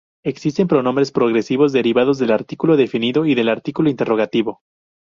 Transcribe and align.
Existen 0.25 0.67
pronombres 0.67 1.11
posesivos 1.11 1.71
derivados 1.73 2.17
del 2.17 2.31
artículo 2.31 2.75
definido 2.75 3.27
y 3.27 3.35
del 3.35 3.49
artículo 3.49 3.87
interrogativo. 3.87 4.61